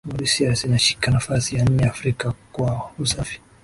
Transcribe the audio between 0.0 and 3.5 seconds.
Mauritius inashika nafasi ya nne Afrika kwa usafi